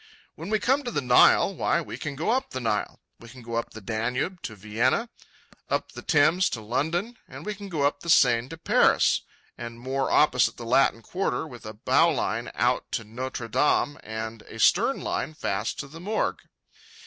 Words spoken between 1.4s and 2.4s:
why we can go